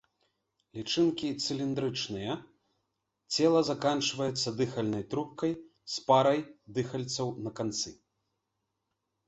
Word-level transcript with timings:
Лічынкі 0.77 1.27
цыліндрычныя, 1.45 2.33
цела 3.35 3.61
заканчваецца 3.69 4.55
дыхальнай 4.63 5.03
трубкай 5.13 5.51
з 5.97 6.03
парай 6.11 6.39
дыхальцаў 6.81 7.27
на 7.47 7.51
канцы. 7.61 7.89